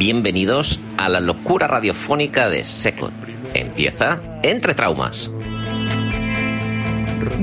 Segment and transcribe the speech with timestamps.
[0.00, 3.12] Bienvenidos a la locura radiofónica de Secot.
[3.52, 5.30] Empieza Entre Traumas.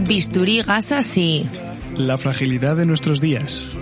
[0.07, 1.47] Bisturí, gasas y...
[1.95, 3.77] La fragilidad de nuestros días.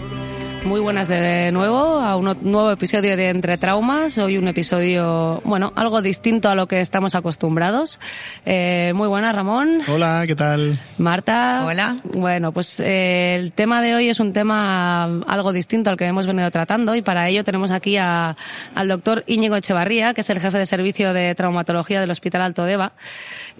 [0.66, 4.18] Muy buenas de nuevo a un nuevo episodio de Entre Traumas.
[4.18, 8.00] Hoy un episodio, bueno, algo distinto a lo que estamos acostumbrados.
[8.48, 9.82] Eh, muy buenas, Ramón.
[9.88, 10.80] Hola, ¿qué tal?
[10.98, 11.66] Marta.
[11.68, 11.98] Hola.
[12.04, 16.26] Bueno, pues eh, el tema de hoy es un tema algo distinto al que hemos
[16.26, 18.36] venido tratando y para ello tenemos aquí a,
[18.74, 22.66] al doctor Íñigo Echevarría, que es el jefe de servicio de traumatología del Hospital Alto
[22.66, 22.94] Deva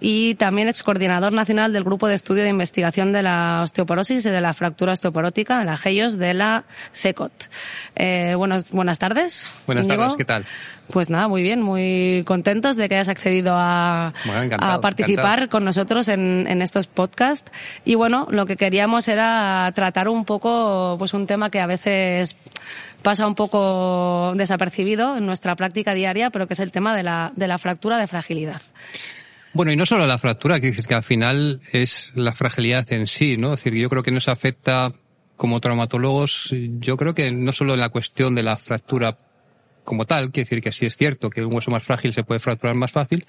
[0.02, 4.30] y también ex coordinador nacional del Grupo de Estudio de Investigación de la Osteoporosis y
[4.30, 7.31] de la Fractura Osteoporótica, de la GEIOS, de la SECOT.
[7.95, 9.45] Eh, buenos, buenas tardes.
[9.67, 10.01] Buenas Íñigo.
[10.01, 10.45] tardes, ¿qué tal?
[10.91, 15.49] Pues nada, muy bien, muy contentos de que hayas accedido a, Bueno, a participar encantado.
[15.49, 17.51] con nosotros en, en estos podcasts.
[17.83, 22.35] Y bueno, lo que queríamos era tratar un poco, pues un tema que a veces
[23.01, 27.31] pasa un poco desapercibido en nuestra práctica diaria, pero que es el tema de la,
[27.35, 28.61] de la fractura de fragilidad.
[29.53, 33.07] Bueno, y no solo la fractura, que dices que al final es la fragilidad en
[33.07, 33.53] sí, ¿no?
[33.53, 34.91] Es decir, yo creo que nos afecta
[35.36, 39.17] como traumatólogos, yo creo que no solo en la cuestión de la fractura
[39.83, 42.39] como tal, quiere decir que sí es cierto que un hueso más frágil se puede
[42.39, 43.25] fracturar más fácil,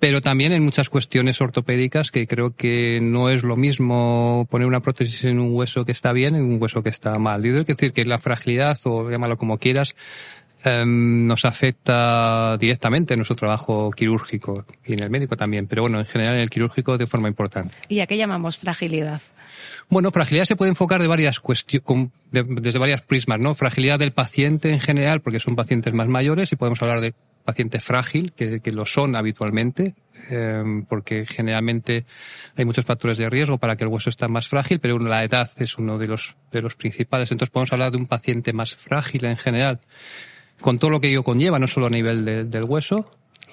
[0.00, 4.80] pero también en muchas cuestiones ortopédicas que creo que no es lo mismo poner una
[4.80, 7.42] prótesis en un hueso que está bien en un hueso que está mal.
[7.42, 9.94] Yo creo que decir que la fragilidad, o llámalo como quieras,
[10.64, 16.00] em, nos afecta directamente en nuestro trabajo quirúrgico y en el médico también, pero bueno,
[16.00, 17.76] en general en el quirúrgico de forma importante.
[17.88, 19.20] ¿Y a qué llamamos fragilidad?
[19.88, 23.54] Bueno, fragilidad se puede enfocar de varias cuestiones, desde varias prismas, ¿no?
[23.54, 27.14] Fragilidad del paciente en general, porque son pacientes más mayores y podemos hablar de
[27.44, 29.94] paciente frágil, que, que lo son habitualmente,
[30.30, 32.04] eh, porque generalmente
[32.56, 35.50] hay muchos factores de riesgo para que el hueso esté más frágil, pero la edad
[35.56, 37.30] es uno de los, de los principales.
[37.32, 39.80] Entonces podemos hablar de un paciente más frágil en general,
[40.60, 43.10] con todo lo que ello conlleva, no solo a nivel de- del hueso,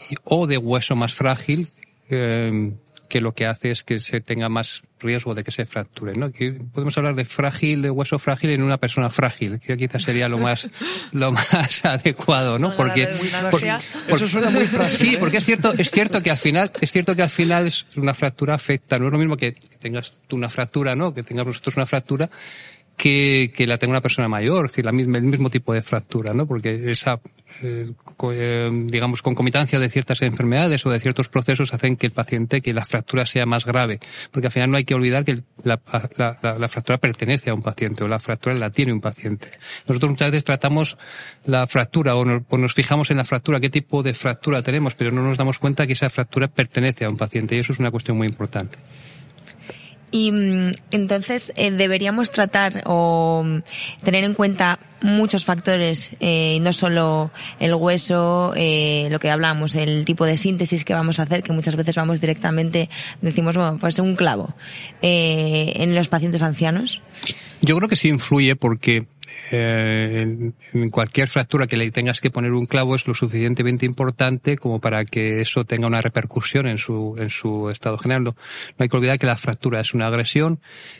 [0.09, 1.69] y- o de hueso más frágil,
[2.09, 2.71] eh,
[3.09, 6.29] que lo que hace es que se tenga más riesgo de que se fracture, ¿no?
[6.33, 10.27] Que podemos hablar de frágil, de hueso frágil en una persona frágil, que quizás sería
[10.27, 10.67] lo más,
[11.13, 12.75] lo más adecuado, ¿no?
[12.75, 13.07] Porque,
[13.49, 13.63] por- por-
[14.09, 14.97] Eso suena muy frágil.
[14.97, 15.17] Sí, ¿eh?
[15.19, 18.13] porque es cierto, es cierto que al final, es cierto que al final es una
[18.13, 21.13] fractura afecta, no es lo mismo que tengas tú una fractura, ¿no?
[21.13, 22.29] Que tengamos nosotros una fractura
[22.97, 26.47] que, que la tenga una persona mayor, es decir, el mismo tipo de fractura, ¿no?
[26.47, 27.21] Porque esa,
[27.61, 32.11] eh, co- eh, digamos, concomitancia de ciertas enfermedades o de ciertos procesos hacen que el
[32.11, 33.99] paciente, que la fractura sea más grave.
[34.31, 35.79] Porque al final no hay que olvidar que la-
[36.17, 39.51] la- la fractura pertenece a un paciente o la fractura la tiene un paciente.
[39.87, 40.97] Nosotros muchas veces tratamos
[41.45, 44.95] la fractura o nos, o nos fijamos en la fractura, qué tipo de fractura tenemos,
[44.95, 47.79] pero no nos damos cuenta que esa fractura pertenece a un paciente y eso es
[47.79, 48.79] una cuestión muy importante.
[50.11, 56.73] Y mm, entonces eh, deberíamos tratar o mm, tener en cuenta muchos factores, eh, no
[56.73, 61.43] solo el hueso, eh, lo que hablamos, el tipo de síntesis que vamos a hacer,
[61.43, 62.89] que muchas veces vamos directamente,
[63.21, 64.55] decimos, bueno, pues un clavo.
[65.01, 67.01] Eh, en los pacientes ancianos,
[67.61, 69.07] Yo creo que sí influye porque
[69.51, 73.85] eh, en, en cualquier fractura que le tengas que poner un clavo es lo suficientemente
[73.85, 78.23] importante como para que eso tenga una repercusión en su, en su estado general.
[78.23, 80.59] No, no hay que olvidar que la fractura es una agresión,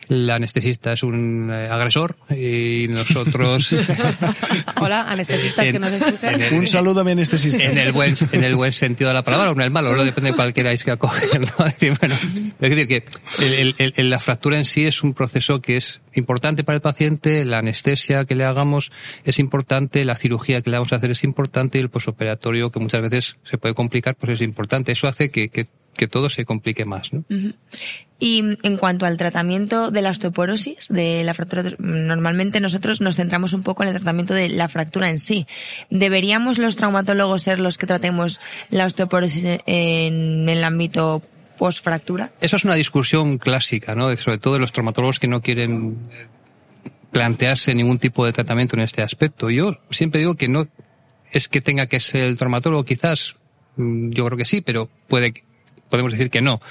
[0.10, 3.76] el anestesista es un eh, agresor y nosotros
[4.82, 6.42] Hola, anestesistas que En- nos escuchan.
[6.42, 7.64] el- Un saludo a mi anestesista.
[7.64, 10.04] en el buen en el buen sentido de la palabra o en el malo, no
[10.04, 11.40] depende de cuál queráis que acoger.
[11.42, 11.48] ¿no?
[11.68, 12.16] Es decir, bueno,
[12.60, 13.06] es decir que
[13.40, 17.46] el- el- la fractura en sí es un proceso que es importante para el paciente,
[17.46, 18.92] la anestesia que le hagamos
[19.24, 22.80] es importante, la cirugía que le vamos a hacer es importante y el posoperatorio que
[22.80, 24.92] muchas veces se puede complicar pues es importante.
[24.92, 25.66] Eso hace que, que,
[25.98, 27.12] que todo se complique más.
[27.12, 27.24] ¿no?
[28.20, 33.54] Y en cuanto al tratamiento de la osteoporosis, de la fractura, normalmente nosotros nos centramos
[33.54, 35.46] un poco en el tratamiento de la fractura en sí.
[35.90, 38.40] ¿Deberíamos los traumatólogos ser los que tratemos
[38.70, 41.22] la osteoporosis en, en el ámbito
[41.58, 42.32] post-fractura?
[42.42, 44.16] Eso es una discusión clásica, ¿no?
[44.18, 45.98] Sobre todo de los traumatólogos que no quieren
[47.12, 49.50] plantearse ningún tipo de tratamiento en este aspecto.
[49.50, 50.68] Yo siempre digo que no
[51.32, 53.36] es que tenga que ser el traumatólogo, quizás,
[53.76, 55.34] mm, yo creo que sí, pero puede
[55.90, 56.62] podemos decir que no.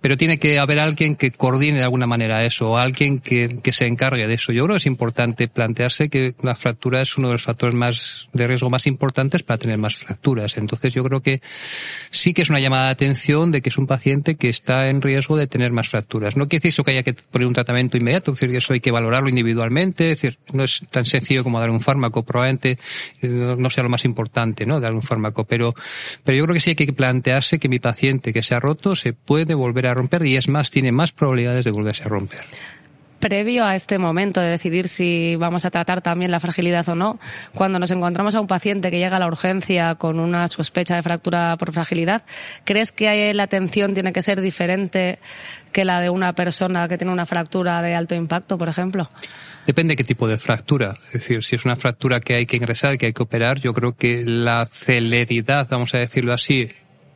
[0.00, 3.86] Pero tiene que haber alguien que coordine de alguna manera eso, alguien que, que se
[3.86, 4.52] encargue de eso.
[4.52, 8.28] Yo creo que es importante plantearse que la fractura es uno de los factores más
[8.32, 10.56] de riesgo más importantes para tener más fracturas.
[10.56, 11.40] Entonces yo creo que
[12.10, 15.02] sí que es una llamada de atención de que es un paciente que está en
[15.02, 16.36] riesgo de tener más fracturas.
[16.36, 18.72] No quiere decir eso que haya que poner un tratamiento inmediato, es decir, que eso
[18.72, 22.78] hay que valorarlo individualmente, es decir, no es tan sencillo como dar un fármaco, probablemente
[23.22, 24.80] eh, no sea lo más importante, ¿no?
[24.80, 25.74] Dar un fármaco, pero,
[26.24, 28.94] pero yo creo que sí hay que plantearse que mi paciente que se ha roto
[28.94, 32.40] se puede volver a romper y es más, tiene más probabilidades de volverse a romper
[33.20, 37.20] previo a este momento de decidir si vamos a tratar también la fragilidad o no,
[37.54, 41.02] cuando nos encontramos a un paciente que llega a la urgencia con una sospecha de
[41.02, 42.22] fractura por fragilidad,
[42.64, 45.18] ¿crees que la atención tiene que ser diferente
[45.70, 49.10] que la de una persona que tiene una fractura de alto impacto, por ejemplo?
[49.66, 50.96] Depende de qué tipo de fractura.
[51.08, 53.74] Es decir, si es una fractura que hay que ingresar, que hay que operar, yo
[53.74, 56.70] creo que la celeridad, vamos a decirlo así,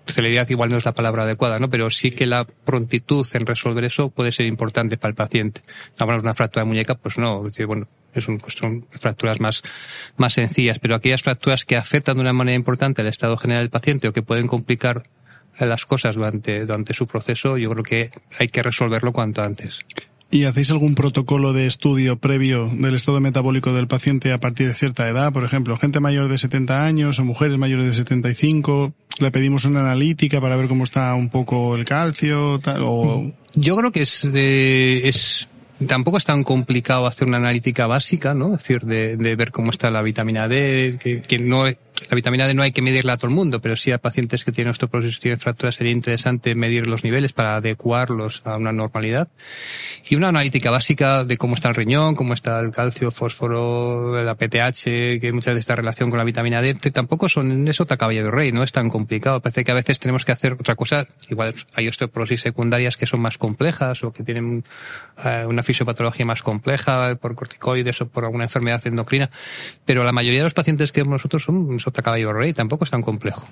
[0.06, 1.70] celeridad igual no es la palabra adecuada, ¿no?
[1.70, 5.62] Pero sí que la prontitud en resolver eso puede ser importante para el paciente.
[5.98, 9.40] Hablamos de una fractura de muñeca, pues no, es decir, bueno, es un, son fracturas
[9.40, 9.62] más,
[10.16, 13.70] más sencillas, pero aquellas fracturas que afectan de una manera importante al estado general del
[13.70, 15.02] paciente o que pueden complicar
[15.58, 19.80] las cosas durante, durante su proceso, yo creo que hay que resolverlo cuanto antes.
[20.34, 24.74] ¿Y hacéis algún protocolo de estudio previo del estado metabólico del paciente a partir de
[24.74, 25.32] cierta edad?
[25.32, 28.92] Por ejemplo, gente mayor de 70 años o mujeres mayores de 75.
[29.20, 32.58] ¿Le pedimos una analítica para ver cómo está un poco el calcio?
[32.58, 33.30] Tal, o...
[33.54, 35.48] Yo creo que es, es
[35.86, 38.54] tampoco es tan complicado hacer una analítica básica, ¿no?
[38.54, 41.66] Es decir, de, de ver cómo está la vitamina D, que, que no
[42.10, 44.44] la vitamina D no hay que medirla a todo el mundo, pero sí a pacientes
[44.44, 49.28] que tienen osteoporosis y fractura sería interesante medir los niveles para adecuarlos a una normalidad.
[50.08, 54.34] Y una analítica básica de cómo está el riñón, cómo está el calcio, fósforo, la
[54.34, 58.30] PTH, que muchas de esta relación con la vitamina D, tampoco son en eso caballo
[58.30, 59.40] rey, no es tan complicado.
[59.40, 63.20] Parece que a veces tenemos que hacer otra cosa, igual hay osteoporosis secundarias que son
[63.20, 64.64] más complejas o que tienen
[65.24, 69.30] eh, una fisiopatología más compleja por corticoides o por alguna enfermedad endocrina,
[69.84, 73.02] pero la mayoría de los pacientes que nosotros son sota caballo rey, tampoco es tan
[73.02, 73.46] complejo.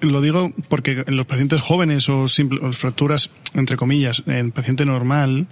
[0.00, 5.46] Lo digo porque en los pacientes jóvenes o, simples fracturas, entre comillas, en paciente normal,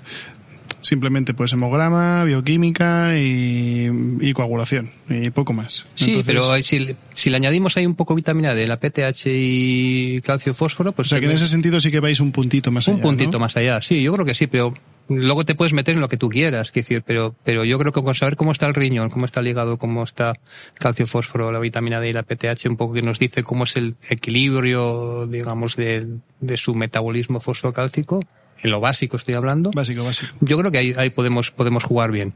[0.80, 5.86] simplemente pues hemograma, bioquímica y, coagulación y poco más.
[5.94, 10.54] Sí, pero si, si, le añadimos ahí un poco vitamina D, la PTH y calcio
[10.54, 11.08] fósforo, pues...
[11.08, 12.96] O sea que en ese sentido sí que vais un puntito más allá.
[12.96, 14.74] Un puntito más allá, sí, yo creo que sí, pero
[15.08, 18.02] luego te puedes meter en lo que tú quieras, decir, pero, pero yo creo que
[18.02, 20.34] con saber cómo está el riñón, cómo está el hígado, cómo está
[20.74, 23.76] calcio, fósforo, la vitamina D y la PTH, un poco que nos dice cómo es
[23.76, 26.06] el equilibrio, digamos, de,
[26.40, 28.20] de su metabolismo fosfocálcico,
[28.62, 29.70] en lo básico estoy hablando.
[29.72, 30.34] Básico, básico.
[30.40, 32.34] Yo creo que ahí, ahí podemos, podemos jugar bien.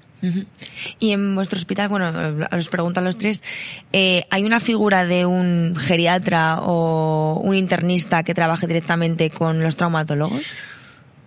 [1.00, 3.42] Y en vuestro hospital, bueno, os pregunto a los tres,
[3.92, 9.76] eh, ¿hay una figura de un geriatra o un internista que trabaje directamente con los
[9.76, 10.44] traumatólogos?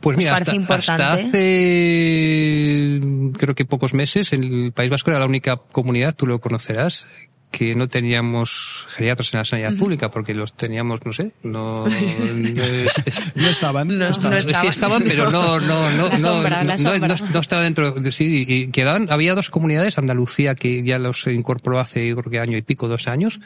[0.05, 3.01] Pues mira, hasta, hasta, hace
[3.39, 7.07] creo que pocos meses en el País Vasco era la única comunidad, tú lo conocerás,
[7.49, 11.91] que no teníamos geriatras en la sanidad pública porque los teníamos, no sé, no, no,
[13.49, 14.43] estaban, no, estaban.
[14.43, 19.49] Sí estaban, pero no, no, no, no, no, estaba dentro, sí, y quedaban, había dos
[19.49, 23.39] comunidades, Andalucía que ya los incorporó hace creo que año y pico, dos años,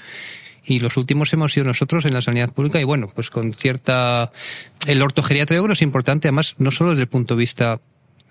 [0.69, 4.31] y los últimos hemos sido nosotros en la sanidad pública y bueno, pues con cierta...
[4.86, 7.81] El ortogeriatra yo creo es importante además no solo desde el punto de vista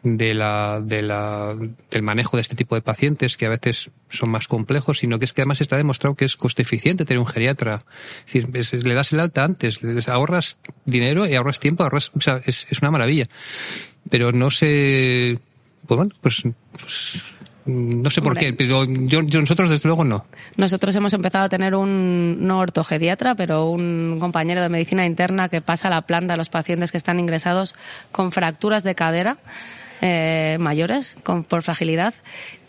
[0.02, 1.56] de la, de la,
[1.90, 5.25] del manejo de este tipo de pacientes que a veces son más complejos, sino que
[5.25, 7.80] es que además está demostrado que es coste eficiente tener un geriatra.
[8.26, 12.12] Es decir, le das el alta antes, les ahorras dinero y ahorras tiempo, ahorras,
[12.47, 13.28] es, una maravilla.
[14.09, 15.38] Pero no sé,
[15.87, 16.42] pues bueno, pues,
[16.73, 17.25] pues
[17.68, 20.25] no sé por qué, pero yo, nosotros desde luego no.
[20.56, 25.60] Nosotros hemos empezado a tener un, no ortogediatra, pero un compañero de medicina interna que
[25.60, 27.75] pasa la planta a los pacientes que están ingresados
[28.10, 29.37] con fracturas de cadera
[30.00, 32.14] eh, mayores con, por fragilidad.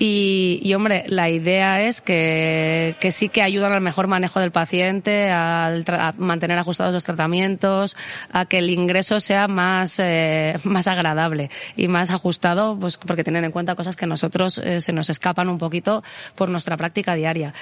[0.01, 5.29] Y, hombre, la idea es que, que sí que ayudan al mejor manejo del paciente,
[5.29, 7.98] al a mantener ajustados los tratamientos,
[8.31, 13.43] a que el ingreso sea más, eh, más agradable y más ajustado, pues porque tienen
[13.43, 16.03] en cuenta cosas que nosotros eh, se nos escapan un poquito
[16.36, 17.53] por nuestra práctica diaria.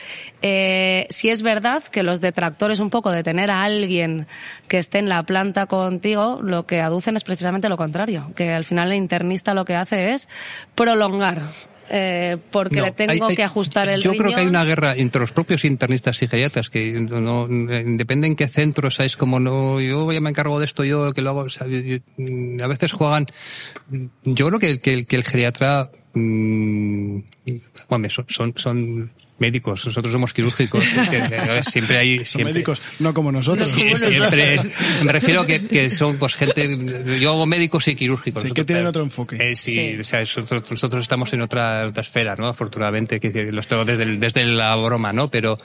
[0.41, 4.27] Eh, si es verdad que los detractores un poco de tener a alguien
[4.67, 8.63] que esté en la planta contigo, lo que aducen es precisamente lo contrario, que al
[8.63, 10.29] final el internista lo que hace es
[10.75, 11.41] prolongar
[11.89, 15.31] eh, porque le tengo que ajustar el Yo creo que hay una guerra entre los
[15.31, 20.19] propios internistas y geriatras que no, depende en qué centros es como no, yo ya
[20.19, 23.27] me encargo de esto, yo que lo hago, a veces juegan,
[24.23, 27.19] yo creo que, que, que el geriatra, mmm,
[28.27, 30.83] son, son médicos, nosotros somos quirúrgicos.
[31.69, 32.25] siempre hay.
[32.25, 33.67] Son médicos, no como nosotros.
[33.67, 34.69] siempre es,
[35.03, 36.77] me refiero que, que son pues gente.
[37.19, 38.43] Yo hago médicos y quirúrgicos.
[38.43, 39.37] Sí, que tienen otro enfoque.
[39.39, 42.47] Eh, sí, O sea, nosotros, nosotros, estamos en otra, otra esfera, ¿no?
[42.47, 45.29] Afortunadamente, que los tengo desde, desde la broma, ¿no?
[45.29, 45.57] Pero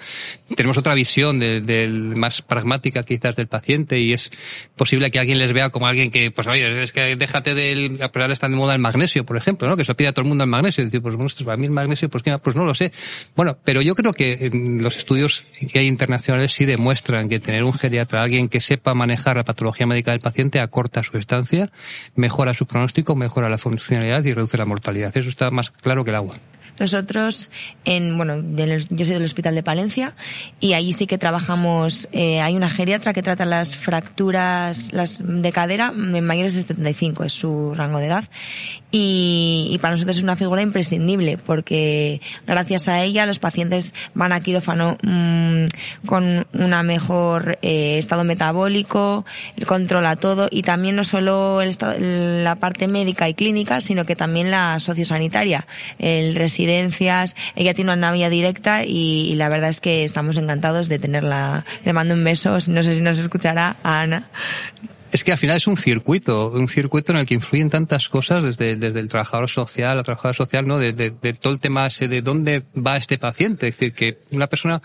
[0.54, 4.30] tenemos otra visión del de, más pragmática quizás del paciente y es
[4.76, 8.32] posible que alguien les vea como alguien que, pues oye, es que déjate del, ahora
[8.32, 9.76] está de moda el magnesio, por ejemplo, ¿no?
[9.76, 10.82] Que se pide a todo el mundo el magnesio.
[10.82, 12.92] Y decir, pues bueno, para mí el magnesio, pues, pues no lo sé.
[13.34, 17.72] Bueno, pero yo creo que los estudios que hay internacionales sí demuestran que tener un
[17.72, 21.70] geriatra, alguien que sepa manejar la patología médica del paciente, acorta su estancia,
[22.14, 25.16] mejora su pronóstico, mejora la funcionalidad y reduce la mortalidad.
[25.16, 26.38] Eso está más claro que el agua.
[26.78, 27.50] Nosotros,
[27.84, 28.42] en, bueno,
[28.90, 30.14] yo soy del Hospital de Palencia
[30.60, 35.52] y ahí sí que trabajamos, eh, hay una geriatra que trata las fracturas las de
[35.52, 38.24] cadera en mayores de 75, es su rango de edad.
[38.94, 44.40] Y, para nosotros es una figura imprescindible porque gracias a ella los pacientes van a
[44.40, 45.64] quirófano mmm,
[46.06, 49.24] con una mejor eh, estado metabólico,
[49.66, 51.72] controla todo y también no solo el
[52.44, 55.66] la parte médica y clínica, sino que también la sociosanitaria,
[55.98, 56.34] el
[56.64, 61.64] ella tiene una navia directa y, la verdad es que estamos encantados de tenerla.
[61.84, 64.28] Le mando un beso, no sé si nos escuchará a Ana.
[65.12, 68.42] Es que al final es un circuito, un circuito en el que influyen tantas cosas,
[68.42, 70.78] desde, desde el trabajador social, la trabajadora social, ¿no?
[70.78, 73.68] De, de, de, todo el tema ese de dónde va este paciente.
[73.68, 74.80] Es decir, que una persona,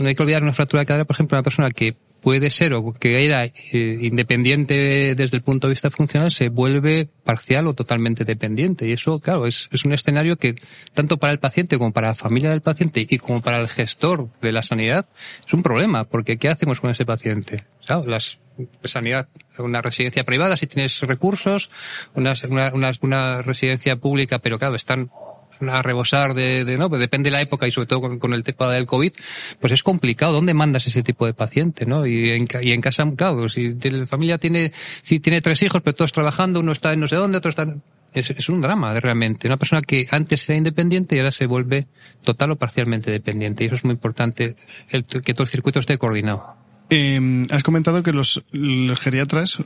[0.00, 1.94] no hay que olvidar una fractura de cadera, por ejemplo, una persona que
[2.26, 3.52] puede ser o que era eh,
[4.00, 8.88] independiente desde el punto de vista funcional se vuelve parcial o totalmente dependiente.
[8.88, 10.56] Y eso, claro, es, es un escenario que
[10.92, 14.28] tanto para el paciente como para la familia del paciente y como para el gestor
[14.42, 15.06] de la sanidad
[15.46, 17.62] es un problema, porque ¿qué hacemos con ese paciente?
[17.86, 18.40] Claro, las
[18.82, 19.28] sanidad,
[19.58, 21.70] una residencia privada si tienes recursos,
[22.14, 25.12] una, una, una residencia pública, pero claro, están
[25.60, 28.32] a rebosar de, de, no, pues depende de la época y sobre todo con, con,
[28.32, 29.12] el tema del COVID,
[29.60, 30.32] pues es complicado.
[30.32, 32.06] ¿Dónde mandas ese tipo de paciente, no?
[32.06, 34.72] Y en, y en casa, claro, si la familia tiene,
[35.02, 37.66] si tiene tres hijos, pero todos trabajando, uno está en no sé dónde, otro está
[38.14, 39.46] es, es, un drama realmente.
[39.46, 41.86] Una persona que antes era independiente y ahora se vuelve
[42.22, 43.64] total o parcialmente dependiente.
[43.64, 44.56] Y eso es muy importante,
[44.90, 46.56] el, que todo el circuito esté coordinado.
[46.88, 49.58] Eh, has comentado que los, los geriatras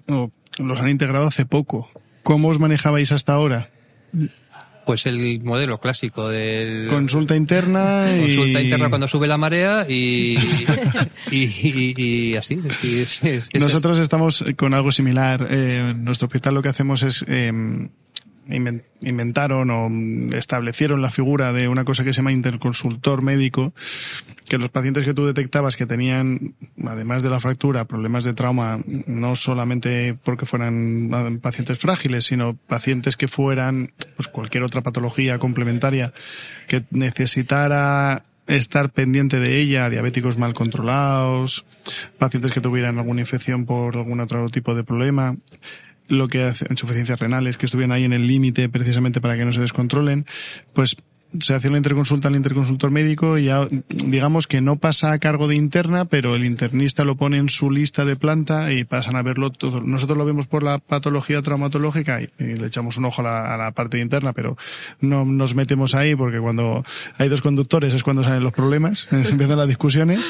[0.59, 1.88] los han integrado hace poco.
[2.23, 3.70] ¿Cómo os manejabais hasta ahora?
[4.90, 8.23] Pues el modelo clásico del consulta interna y...
[8.23, 10.37] consulta interna cuando sube la marea y
[11.30, 15.47] y, y, y, así es, es, es, nosotros estamos con algo similar.
[15.49, 17.52] Eh, en nuestro hospital lo que hacemos es eh,
[18.50, 23.73] inventaron o establecieron la figura de una cosa que se llama interconsultor médico,
[24.49, 26.54] que los pacientes que tú detectabas que tenían,
[26.85, 33.16] además de la fractura, problemas de trauma, no solamente porque fueran pacientes frágiles, sino pacientes
[33.16, 36.12] que fueran, pues cualquier otra patología complementaria
[36.69, 38.25] que necesitara
[38.57, 41.64] estar pendiente de ella, diabéticos mal controlados,
[42.19, 45.37] pacientes que tuvieran alguna infección por algún otro tipo de problema,
[46.11, 49.52] lo que hace insuficiencias renales, que estuvieran ahí en el límite precisamente para que no
[49.52, 50.26] se descontrolen,
[50.75, 50.97] pues
[51.38, 55.46] se hace la interconsulta al interconsultor médico y ya digamos que no pasa a cargo
[55.46, 59.22] de interna, pero el internista lo pone en su lista de planta y pasan a
[59.22, 59.80] verlo todo.
[59.80, 63.54] Nosotros lo vemos por la patología traumatológica y, y le echamos un ojo a la,
[63.54, 64.56] a la, parte interna, pero
[65.00, 66.84] no nos metemos ahí porque cuando
[67.18, 70.20] hay dos conductores es cuando salen los problemas, empiezan las discusiones,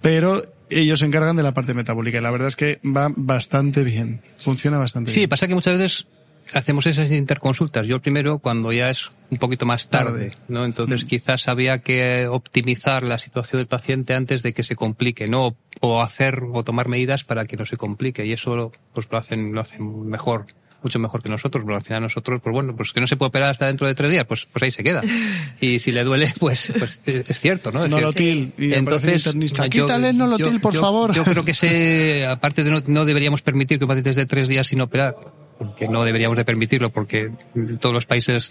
[0.00, 3.84] pero ellos se encargan de la parte metabólica y la verdad es que va bastante
[3.84, 5.24] bien, funciona bastante sí, bien.
[5.24, 6.06] Sí, pasa que muchas veces
[6.54, 7.86] hacemos esas interconsultas.
[7.86, 10.64] Yo primero cuando ya es un poquito más tarde, ¿no?
[10.64, 11.06] Entonces mm.
[11.06, 15.56] quizás había que optimizar la situación del paciente antes de que se complique, ¿no?
[15.80, 19.52] O hacer o tomar medidas para que no se complique y eso pues lo hacen
[19.52, 20.46] lo hacen mejor
[20.82, 23.28] mucho mejor que nosotros, pero al final nosotros, pues bueno, pues que no se puede
[23.28, 25.02] operar hasta dentro de tres días, pues, pues ahí se queda.
[25.60, 27.84] Y si le duele, pues, pues es cierto, ¿no?
[27.84, 28.52] Es nolotil.
[28.56, 31.12] Y Entonces, yo, quítale nolotil, yo, por yo, favor.
[31.12, 34.68] Yo creo que se, aparte de no, no deberíamos permitir que pacientes de tres días
[34.68, 35.16] sin operar,
[35.58, 37.32] porque no deberíamos de permitirlo, porque
[37.80, 38.50] todos los países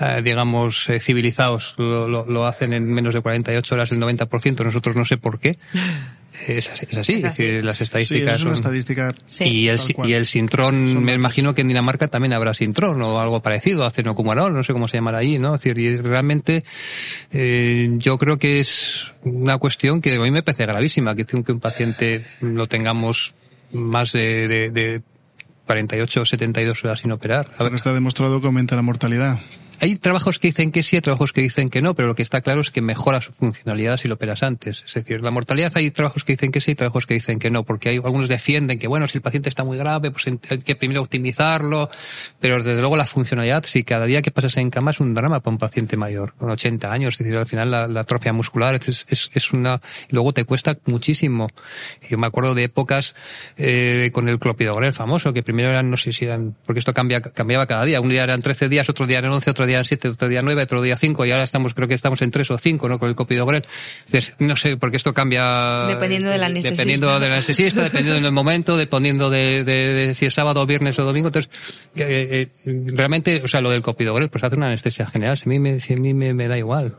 [0.00, 4.64] eh, digamos, eh, civilizados lo, lo, lo, hacen en menos de 48 horas el 90%,
[4.64, 5.58] nosotros no sé por qué.
[6.46, 7.42] Es así, es así, es así.
[7.42, 8.54] decir, las estadísticas sí, es una son...
[8.54, 9.44] estadística sí.
[9.44, 13.18] y el y el sintrón son me imagino que en Dinamarca también habrá sintrón o
[13.18, 16.62] algo parecido acenocumarol no sé cómo se llamará allí no es decir y realmente
[17.32, 21.52] eh, yo creo que es una cuestión que a mí me parece gravísima que que
[21.52, 23.34] un paciente lo tengamos
[23.72, 25.02] más de, de, de
[25.68, 27.46] 48 o 72 horas sin operar.
[27.58, 27.74] A ver.
[27.74, 29.38] está demostrado que aumenta la mortalidad.
[29.80, 32.22] Hay trabajos que dicen que sí, hay trabajos que dicen que no, pero lo que
[32.22, 34.84] está claro es que mejora su funcionalidad si lo operas antes.
[34.86, 37.50] Es decir, la mortalidad hay trabajos que dicen que sí, y trabajos que dicen que
[37.50, 40.58] no, porque hay algunos defienden que bueno, si el paciente está muy grave, pues hay
[40.58, 41.90] que primero optimizarlo,
[42.40, 45.40] pero desde luego la funcionalidad, si cada día que pasas en cama es un drama
[45.40, 49.06] para un paciente mayor, con 80 años, es decir, al final la, atrofia muscular es,
[49.08, 51.48] es, es, una, luego te cuesta muchísimo.
[52.08, 53.14] Yo me acuerdo de épocas
[53.56, 57.20] eh, con el clopidogrel famoso, que primero eran, no sé si eran, porque esto cambia,
[57.20, 60.08] cambiaba cada día, un día eran 13 días, otro día eran 11, otro día 7,
[60.08, 62.58] otro día 9, otro día 5 y ahora estamos, creo que estamos en 3 o
[62.58, 62.98] 5, ¿no?
[62.98, 63.64] Con el copidogrel.
[64.38, 65.86] No sé, porque esto cambia.
[65.86, 66.82] Dependiendo del anestesista.
[66.82, 71.04] Dependiendo del anestesista, dependiendo del momento, dependiendo de, de, de, si es sábado, viernes o
[71.04, 71.28] domingo.
[71.28, 71.50] Entonces,
[71.96, 75.36] eh, eh, realmente, o sea, lo del copidogrel, pues hace una anestesia general.
[75.36, 76.96] Si a mí me, si a mí me, me da igual.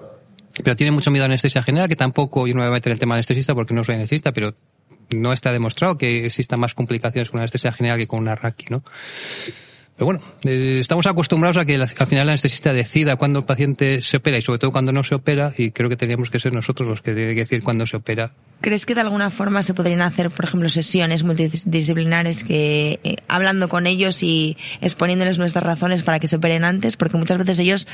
[0.63, 2.91] Pero tiene mucho miedo a anestesia general, que tampoco, yo no me voy a meter
[2.91, 4.55] en el tema anestesista porque no soy anestesista, pero
[5.11, 8.67] no está demostrado que existan más complicaciones con una anestesia general que con una raqui,
[8.69, 8.83] ¿no?
[9.99, 14.01] Pero bueno, eh, estamos acostumbrados a que al final la anestesista decida cuándo el paciente
[14.01, 16.53] se opera y sobre todo cuando no se opera y creo que tendríamos que ser
[16.53, 18.31] nosotros los que tienen que decir cuándo se opera.
[18.61, 23.69] ¿Crees que de alguna forma se podrían hacer, por ejemplo, sesiones multidisciplinares que eh, hablando
[23.69, 26.97] con ellos y exponiéndoles nuestras razones para que se operen antes?
[26.97, 27.87] Porque muchas veces ellos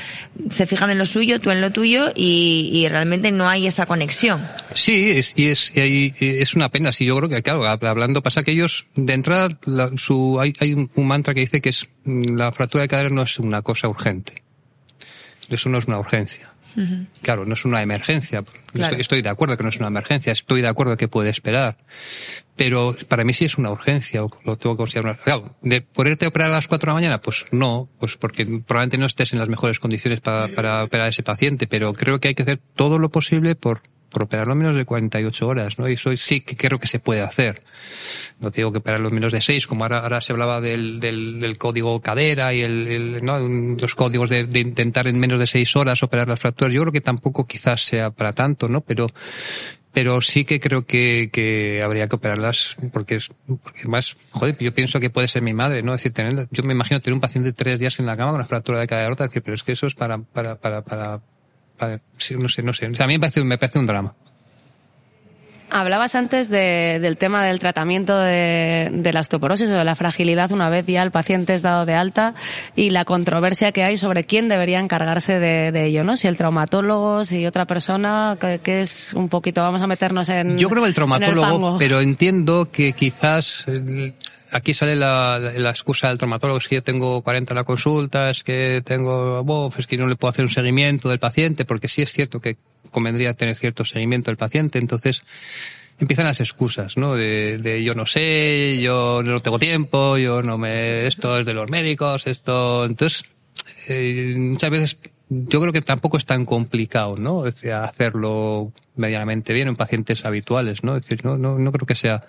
[0.50, 3.86] se fijan en lo suyo, tú en lo tuyo y, y realmente no hay esa
[3.86, 4.46] conexión.
[4.74, 6.92] Sí, es, y es, y es una pena.
[6.92, 10.74] Sí, yo creo que, claro, hablando pasa que ellos, de entrada, la, su, hay, hay
[10.74, 13.88] un mantra que dice que es Mm, la fractura de cadera no es una cosa
[13.88, 14.44] urgente.
[15.50, 16.52] Eso no es una urgencia.
[17.22, 18.44] Claro, no es una emergencia.
[18.74, 21.78] Estoy, de acuerdo que no es una emergencia, estoy de acuerdo que puede esperar.
[22.54, 25.18] Pero para mí sí es una urgencia, o lo tengo que considerar.
[25.22, 27.20] Claro, ¿de poderte operar a las 4 de la mañana?
[27.20, 31.10] Pues no, pues porque probablemente no estés en las mejores condiciones para, para operar a
[31.10, 33.82] ese paciente, pero creo que hay que hacer todo lo posible por
[34.16, 35.86] por operarlo menos de 48 horas, ¿no?
[35.90, 37.62] Y eso sí que creo que se puede hacer.
[38.40, 41.58] No te digo que operarlo menos de 6, como ahora, se hablaba del, del, del
[41.58, 43.38] código cadera y el, el ¿no?
[43.38, 46.72] los códigos de, intentar en menos de 6 horas operar las fracturas.
[46.72, 48.80] Yo creo que tampoco quizás sea para tanto, ¿no?
[48.80, 49.08] Pero,
[49.92, 54.72] pero sí que creo que, que habría que operarlas porque es, porque más, joder, yo
[54.72, 55.92] pienso que puede ser mi madre, ¿no?
[55.92, 58.36] Es decir, tener, yo me imagino tener un paciente tres días en la cama con
[58.36, 61.20] una fractura de cadera rota, decir, pero es que eso es para, para, para, para,
[61.78, 62.88] no sé, no sé.
[62.88, 64.14] mí me parece, me parece un drama.
[65.68, 70.52] Hablabas antes de, del tema del tratamiento de, de, la osteoporosis o de la fragilidad
[70.52, 72.34] una vez ya el paciente es dado de alta
[72.76, 76.16] y la controversia que hay sobre quién debería encargarse de, de ello, ¿no?
[76.16, 80.56] Si el traumatólogo, si otra persona, que, que, es un poquito, vamos a meternos en.
[80.56, 83.64] Yo creo que el traumatólogo, el pero entiendo que quizás
[84.56, 88.30] aquí sale la, la, excusa del traumatólogo, es que yo tengo 40 en la consulta,
[88.30, 91.88] es que tengo, oh, es que no le puedo hacer un seguimiento del paciente, porque
[91.88, 92.56] sí es cierto que
[92.90, 95.22] convendría tener cierto seguimiento del paciente, entonces
[95.98, 97.14] empiezan las excusas, ¿no?
[97.14, 101.54] De, de, yo no sé, yo no tengo tiempo, yo no me, esto es de
[101.54, 103.24] los médicos, esto, entonces,
[103.88, 104.96] eh, muchas veces
[105.28, 107.44] yo creo que tampoco es tan complicado, ¿no?
[107.44, 110.96] hacerlo medianamente bien en pacientes habituales, ¿no?
[110.96, 112.24] Es decir, no, no, no creo que sea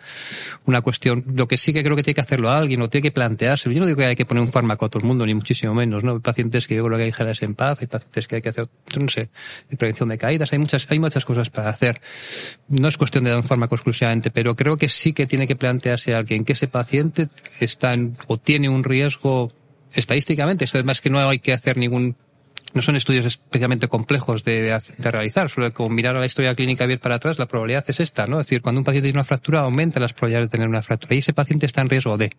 [0.66, 1.24] una cuestión.
[1.34, 3.72] Lo que sí que creo que tiene que hacerlo alguien o tiene que plantearse.
[3.72, 5.76] Yo no digo que hay que poner un fármaco a todo el mundo, ni muchísimo
[5.76, 6.14] menos, ¿no?
[6.14, 8.42] Hay pacientes que yo creo que hay que dejarles en paz, hay pacientes que hay
[8.42, 8.68] que hacer,
[9.00, 9.30] no sé,
[9.70, 12.02] de prevención de caídas, hay muchas, hay muchas cosas para hacer.
[12.68, 15.56] No es cuestión de dar un fármaco exclusivamente, pero creo que sí que tiene que
[15.56, 17.30] plantearse alguien que ese paciente
[17.60, 19.52] está en, o tiene un riesgo
[19.94, 22.16] estadísticamente, esto es más que no hay que hacer ningún
[22.78, 26.86] no son estudios especialmente complejos de, de, realizar, solo como mirar a la historia clínica
[26.86, 28.40] bien para atrás, la probabilidad es esta, ¿no?
[28.40, 31.16] Es decir, cuando un paciente tiene una fractura, aumenta las probabilidades de tener una fractura
[31.16, 32.30] y ese paciente está en riesgo de.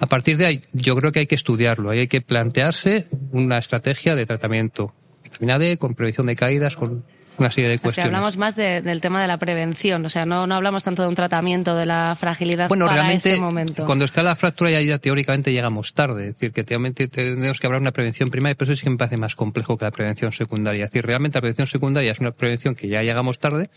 [0.00, 4.16] A partir de ahí, yo creo que hay que estudiarlo, hay que plantearse una estrategia
[4.16, 4.94] de tratamiento,
[5.38, 7.04] vitamina con prevención de caídas, con
[7.38, 8.06] una serie de cuestiones.
[8.06, 11.08] hablamos más de, del tema de la prevención, o sea, no, no hablamos tanto de
[11.08, 13.84] un tratamiento de la fragilidad bueno, para realmente, ese momento.
[13.84, 17.66] Cuando está la fractura ya, ya teóricamente llegamos tarde, es decir, que teóricamente tenemos que
[17.66, 19.90] hablar de una prevención primaria, pero eso sí que me parece más complejo que la
[19.90, 20.84] prevención secundaria.
[20.84, 23.70] Es decir, realmente la prevención secundaria es una prevención que ya llegamos tarde,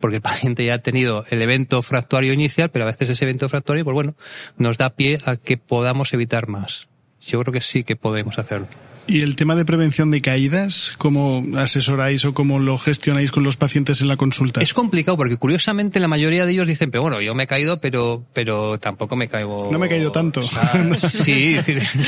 [0.00, 3.48] porque el paciente ya ha tenido el evento fractuario inicial, pero a veces ese evento
[3.48, 4.14] fractuario, pues bueno,
[4.56, 6.88] nos da pie a que podamos evitar más.
[7.20, 8.68] Yo creo que sí que podemos hacerlo.
[9.06, 13.56] ¿Y el tema de prevención de caídas, cómo asesoráis o cómo lo gestionáis con los
[13.56, 14.62] pacientes en la consulta?
[14.62, 17.80] Es complicado porque curiosamente la mayoría de ellos dicen, pero bueno, yo me he caído,
[17.80, 19.70] pero, pero tampoco me caigo.
[19.70, 20.40] No me he caído tanto.
[20.40, 20.72] O sea,
[21.24, 21.58] sí,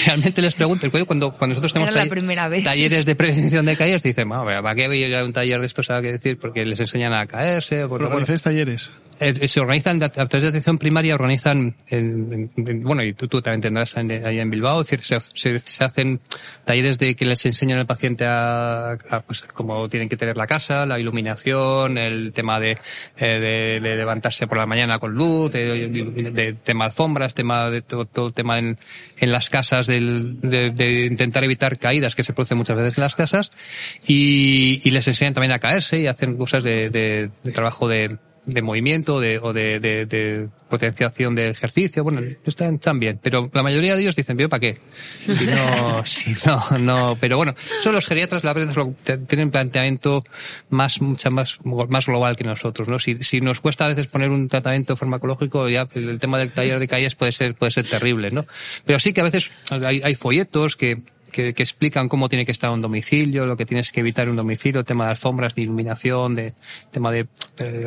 [0.07, 4.45] realmente les pregunto, cuando, cuando nosotros tenemos tall talleres de prevención de caídas, dicen, bueno,
[4.45, 5.87] ¿para qué voy a un taller de estos?
[5.87, 6.39] ¿Sabes qué decir?
[6.39, 7.87] Porque les enseñan a caerse.
[7.87, 8.91] Pues, ¿Organizáis talleres?
[9.19, 13.41] Eh, se organizan a través de atención primaria organizan en, en, bueno y tú, tú
[13.41, 16.21] también tendrás ahí en Bilbao es decir, se, se, se, hacen
[16.67, 20.47] talleres talleres de que les enseñan al paciente a, pues cómo tienen que tener la
[20.47, 22.79] casa, la iluminación, el tema de,
[23.19, 28.27] eh, de, levantarse por la mañana con luz, de, tema de alfombras, tema de todo,
[28.27, 28.79] el tema en,
[29.19, 33.17] en las casas del, de, intentar evitar caídas que se producen muchas veces en las
[33.17, 33.53] casas.
[34.07, 39.21] Y, y les enseñan también a caerse y hacen cosas de trabajo de, de movimiento
[39.21, 43.97] de, o de, de, de, potenciación de ejercicio, bueno, están, están bien, pero la mayoría
[43.97, 44.79] de ellos dicen, ¿para qué?
[45.27, 48.87] Si no, si no, no, pero bueno, son los geriatras, la verdad,
[49.27, 50.25] tienen un planteamiento
[50.71, 52.99] más, mucha más, más global que nosotros, ¿no?
[53.01, 56.79] Si, si nos cuesta a veces poner un tratamiento farmacológico, ya el tema del taller
[56.79, 58.47] de calles puede ser, puede ser terrible, ¿no?
[58.85, 61.03] Pero sí que a veces hay, hay folletos que,
[61.37, 64.31] que, que, explican cómo tiene que estar un domicilio, lo que tienes que evitar en
[64.31, 66.55] un domicilio, tema de alfombras, de iluminación, de
[66.91, 67.29] tema de,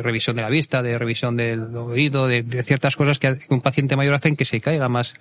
[0.02, 3.96] revisión de la vista, de revisión del oído, de, de, ciertas cosas que un paciente
[3.96, 5.14] mayor hacen que se caiga más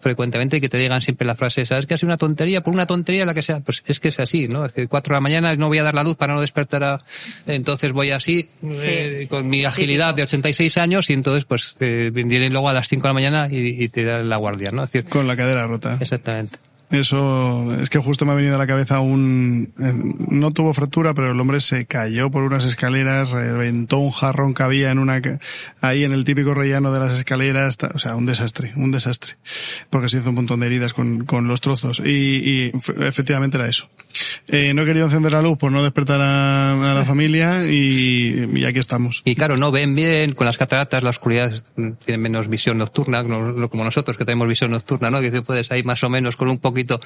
[0.00, 2.62] frecuentemente y que te digan siempre la frase esa, es que ha sido una tontería,
[2.62, 4.64] por una tontería la que sea, pues es que es así, ¿no?
[4.64, 6.84] Es decir, cuatro de la mañana no voy a dar la luz para no despertar
[6.84, 7.04] a,
[7.46, 12.52] entonces voy así, eh, con mi agilidad de 86 años y entonces pues eh, vienen
[12.52, 14.84] luego a las 5 de la mañana y, y te dan la guardia, ¿no?
[14.84, 15.98] Es decir, con la cadera rota.
[16.00, 16.58] Exactamente.
[16.90, 19.72] Eso es que justo me ha venido a la cabeza un...
[19.76, 24.62] No tuvo fractura, pero el hombre se cayó por unas escaleras, reventó un jarrón que
[24.62, 25.20] había en una...
[25.80, 29.36] ahí en el típico rellano de las escaleras, o sea, un desastre, un desastre.
[29.90, 32.00] Porque se hizo un montón de heridas con, con los trozos.
[32.04, 33.88] Y, y efectivamente era eso.
[34.48, 38.48] Eh, no he querido encender la luz por no despertar a, a la familia y,
[38.54, 39.22] y, aquí estamos.
[39.24, 41.62] Y claro, no ven bien con las cataratas, la oscuridad,
[42.04, 45.20] tienen menos visión nocturna, no, como nosotros que tenemos visión nocturna, ¿no?
[45.20, 47.00] Que puedes ahí más o menos con un poquito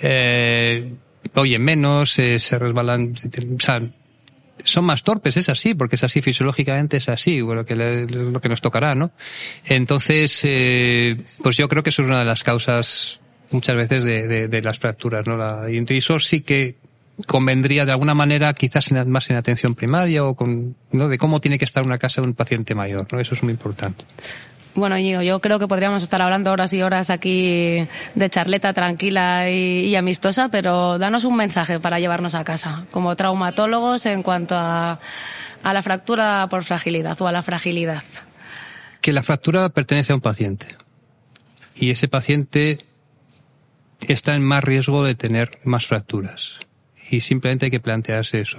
[0.00, 0.92] eh,
[1.34, 3.82] oyen menos, eh, se resbalan, o sea,
[4.64, 8.40] son más torpes, es así, porque es así, fisiológicamente es así, bueno, que le, lo
[8.40, 9.10] que nos tocará, ¿no?
[9.64, 14.26] Entonces, eh, pues yo creo que eso es una de las causas muchas veces de,
[14.26, 15.36] de, de las fracturas, ¿no?
[15.36, 16.76] La, y eso sí que
[17.26, 21.08] convendría de alguna manera quizás en, más en atención primaria o con, ¿no?
[21.08, 23.20] De cómo tiene que estar una casa de un paciente mayor, ¿no?
[23.20, 24.04] Eso es muy importante.
[24.74, 29.50] Bueno, Íñigo, yo creo que podríamos estar hablando horas y horas aquí de charleta tranquila
[29.50, 35.00] y, amistosa, pero danos un mensaje para llevarnos a casa, como traumatólogos en cuanto a,
[35.62, 38.04] a la fractura por fragilidad o a la fragilidad.
[39.00, 40.66] Que la fractura pertenece a un paciente
[41.74, 42.78] y ese paciente
[44.06, 46.58] está en más riesgo de tener más fracturas
[47.10, 48.58] y simplemente hay que plantearse eso.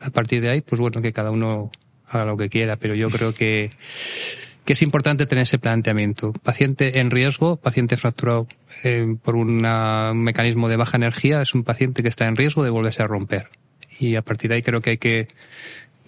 [0.00, 1.70] A partir de ahí, pues bueno, que cada uno
[2.06, 3.72] haga lo que quiera, pero yo creo que
[4.68, 6.34] que es importante tener ese planteamiento.
[6.34, 8.46] Paciente en riesgo, paciente fracturado
[8.84, 9.62] eh, por un
[10.22, 13.48] mecanismo de baja energía, es un paciente que está en riesgo de volverse a romper.
[13.98, 15.28] Y a partir de ahí creo que hay que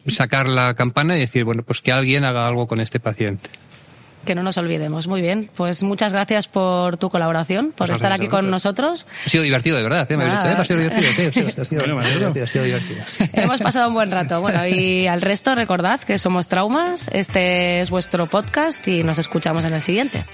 [0.06, 3.48] sacar la campana y decir, bueno, pues que alguien haga algo con este paciente.
[4.24, 5.06] Que no nos olvidemos.
[5.06, 5.48] Muy bien.
[5.56, 9.06] Pues muchas gracias por tu colaboración, por estar aquí con nosotros.
[9.26, 10.10] Ha sido divertido, de verdad.
[10.10, 10.16] ¿eh?
[10.20, 11.08] Ah, ha sido divertido.
[11.10, 11.14] Ha
[11.64, 13.02] sido, divertido, ha sido divertido.
[13.32, 14.40] Hemos pasado un buen rato.
[14.40, 17.08] Bueno, y al resto recordad que somos Traumas.
[17.12, 20.24] Este es vuestro podcast y nos escuchamos en el siguiente.